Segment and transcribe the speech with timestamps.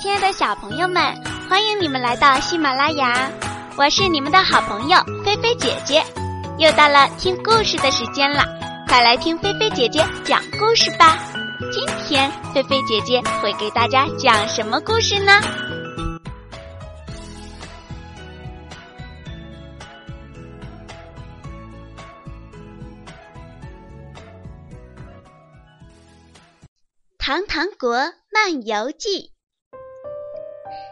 [0.00, 1.02] 亲爱的小朋友们，
[1.48, 3.28] 欢迎你们来到喜马拉雅，
[3.76, 6.00] 我是你们的好朋友菲菲姐姐。
[6.58, 8.44] 又到了听故事的时间了，
[8.86, 11.18] 快来听菲菲姐姐讲故事吧。
[11.72, 15.32] 今天菲菲姐姐会给大家讲什么故事呢？
[27.18, 27.96] 《糖糖国
[28.32, 29.32] 漫游记》。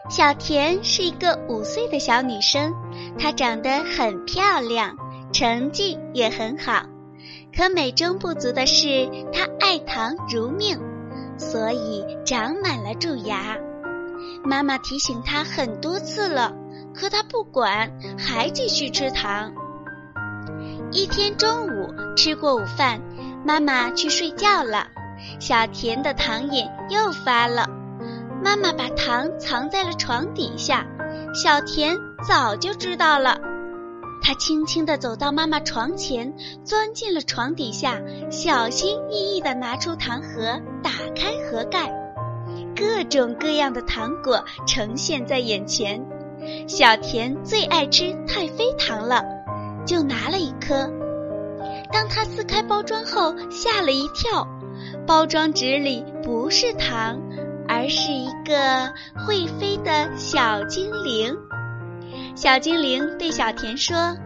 [0.08, 2.72] 小田是一个五岁的小女生，
[3.18, 4.96] 她长得很漂亮，
[5.32, 6.84] 成绩也很好。
[7.54, 10.78] 可美中不足的是，她爱糖如命，
[11.36, 13.56] 所以长满了蛀牙。
[14.44, 16.54] 妈妈提醒她很多次了，
[16.94, 19.52] 可她不管，还继续吃糖。
[20.92, 23.02] 一天中午吃过午饭，
[23.44, 24.86] 妈妈去睡觉了。
[25.40, 27.68] 小田的糖瘾又发了，
[28.42, 30.86] 妈妈把糖藏在了床底下，
[31.34, 33.38] 小田早就知道了。
[34.22, 41.92] 他轻轻地走到妈妈床前，钻进了床底下，小心翼翼地拿出糖盒，打开盒盖，
[42.74, 46.04] 各种各样的糖果呈现在眼前。
[46.66, 49.24] 小田最爱吃太妃糖了，
[49.86, 50.90] 就拿了一颗。
[51.92, 54.46] 当他撕开包装后，吓了一跳。
[55.06, 57.18] 包装纸里不是糖，
[57.76, 58.90] 而是一个
[59.26, 61.36] 会飞的小精灵。
[62.34, 64.16] 小精灵对小田说：“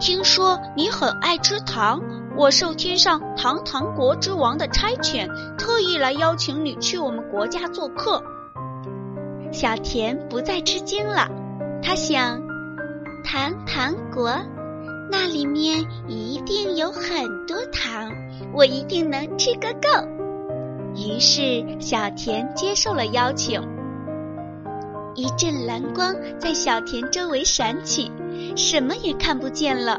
[0.00, 2.00] 听说你很爱吃糖，
[2.34, 5.28] 我受天上糖糖国之王的差遣，
[5.58, 8.22] 特意来邀请你去我们国家做客。”
[9.52, 11.28] 小田不再吃惊了，
[11.82, 12.40] 他想：
[13.22, 14.30] 糖糖国，
[15.10, 18.10] 那里面一定有很多糖。
[18.54, 20.17] 我一定能吃个够。
[21.06, 23.62] 于是小田接受了邀请。
[25.14, 28.10] 一阵蓝光在小田周围闪起，
[28.56, 29.98] 什么也看不见了。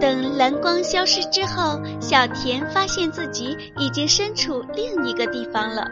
[0.00, 5.86] 等蓝光消失之后，小田发现自己已经身处另一个地方了。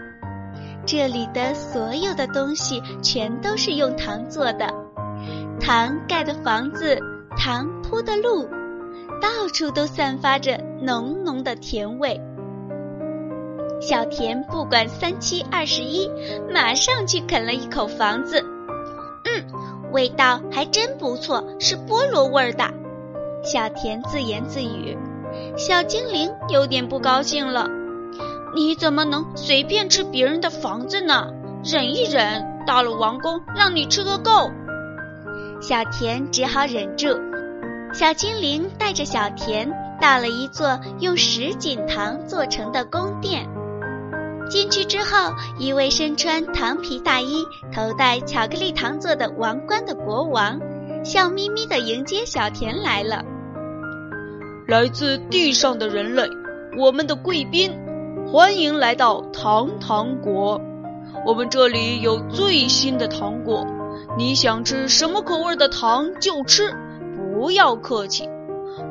[0.84, 4.66] 这里的所有的东西全都是用糖做的，
[5.60, 6.98] 糖盖的房子，
[7.36, 8.48] 糖铺的路。
[9.20, 12.20] 到处都散发着浓浓的甜味。
[13.82, 16.08] 小田不管三七二十一，
[16.54, 18.40] 马上去啃了一口房子。
[19.24, 22.64] 嗯，味道还真不错，是菠萝味儿的。
[23.42, 24.96] 小田自言自语。
[25.56, 27.66] 小精灵有点不高兴了
[28.54, 31.26] ：“你怎么能随便吃别人的房子呢？
[31.64, 34.52] 忍一忍，到了王宫让你吃个够。”
[35.60, 37.08] 小田只好忍住。
[37.92, 39.68] 小精灵带着小田
[40.00, 43.51] 到了一座用什锦糖做成的宫殿。
[44.52, 47.42] 进去之后，一位身穿糖皮大衣、
[47.74, 50.60] 头戴巧克力糖做的王冠的国王，
[51.02, 53.24] 笑眯眯地迎接小田来了。
[54.68, 56.24] 来自地上的人类，
[56.78, 57.72] 我们的贵宾，
[58.30, 60.60] 欢迎来到糖糖国。
[61.24, 63.66] 我们这里有最新的糖果，
[64.18, 66.74] 你想吃什么口味的糖就吃。
[67.16, 68.28] 不要客气，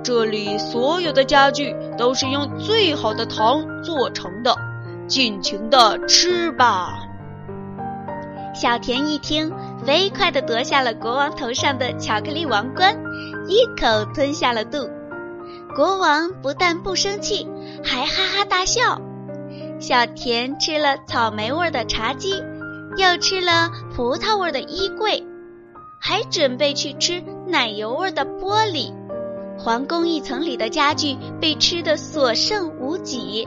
[0.03, 4.55] 这里所有的家具都是用最好的糖做成的，
[5.11, 6.97] 尽情的吃吧。
[8.55, 9.51] 小田一听，
[9.85, 12.97] 飞快的夺下了国王头上的巧克力王冠，
[13.45, 14.89] 一口吞下了肚。
[15.75, 17.45] 国王不但不生气，
[17.83, 19.01] 还哈哈大笑。
[19.81, 22.41] 小田吃了草莓味的茶几，
[22.95, 25.21] 又吃了葡萄味的衣柜。
[25.99, 28.93] 还准备去吃奶油味的玻璃，
[29.57, 33.45] 皇宫一层里的家具被吃得所剩无几。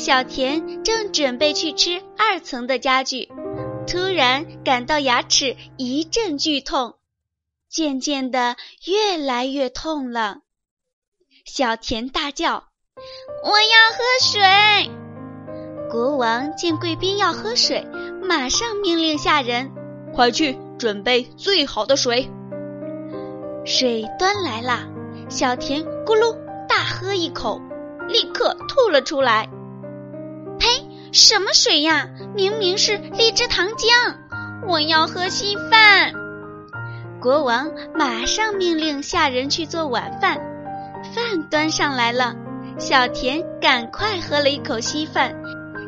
[0.00, 3.28] 小田正准备去吃二层的家具，
[3.86, 6.94] 突然感到牙齿一阵剧痛，
[7.68, 8.56] 渐渐的
[8.86, 10.38] 越来越痛了。
[11.44, 12.64] 小田大叫
[13.44, 14.90] ：“我要喝水！”
[15.92, 17.86] 国王见贵宾要喝水，
[18.22, 19.70] 马上命令下人
[20.16, 22.26] ：“快去！”准备最好的水，
[23.66, 24.88] 水端来了。
[25.28, 26.34] 小田咕噜
[26.66, 27.60] 大喝一口，
[28.08, 29.46] 立刻吐了出来。
[31.12, 32.08] 什么水呀？
[32.34, 34.16] 明明是荔枝糖浆！
[34.68, 36.12] 我要喝稀饭。
[37.20, 40.38] 国王马上命令下人去做晚饭。
[41.14, 42.34] 饭端上来了，
[42.78, 45.34] 小田赶快喝了一口稀饭，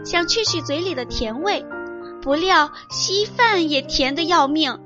[0.05, 1.65] 想去去嘴里的甜味。
[2.21, 4.79] 不料稀饭也甜得要命，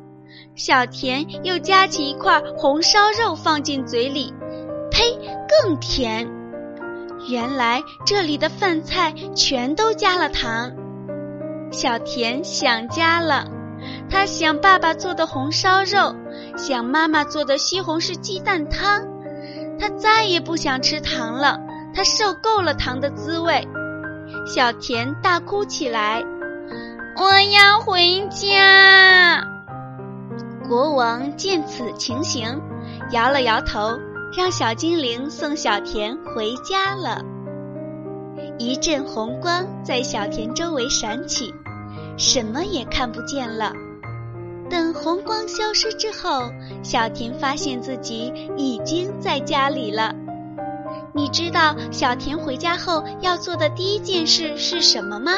[0.55, 4.35] 小田又夹起一块红烧肉放进嘴里，
[4.91, 5.19] 呸，
[5.63, 6.29] 更甜。
[7.29, 10.73] 原来这里的饭菜全都加了糖。
[11.73, 13.45] 小田想家了，
[14.09, 16.15] 他想爸爸做的红烧肉，
[16.57, 19.03] 想妈妈做的西红柿鸡蛋汤。
[19.79, 21.59] 他再也不想吃糖了，
[21.95, 23.67] 他受够了糖的滋味。
[24.47, 26.23] 小田大哭起来
[27.21, 29.45] ：“我要回家！”
[30.69, 32.61] 国王见此情形，
[33.11, 33.99] 摇了摇头，
[34.35, 37.23] 让小精灵送小田回家了。
[38.59, 41.53] 一阵红光在小田周围闪起，
[42.17, 43.73] 什么也看不见了。
[44.69, 46.51] 等红光消失之后，
[46.83, 50.15] 小田发现自己已经在家里了。
[51.15, 55.33] 你知道小田回家后要做的第一件事是什么吗？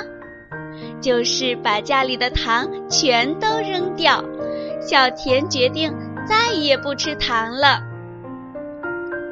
[1.01, 4.25] 就是把家里的糖全都扔掉。
[4.81, 5.93] 小田决定
[6.27, 7.81] 再也不吃糖了。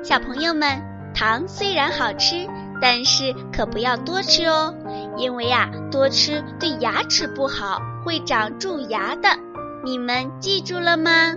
[0.06, 0.80] 小朋友们，
[1.12, 2.46] 糖虽然好吃。
[2.80, 4.72] 但是可不要多吃哦，
[5.16, 9.30] 因为呀，多吃对牙齿不好，会长蛀牙的。
[9.82, 11.34] 你们记住了吗？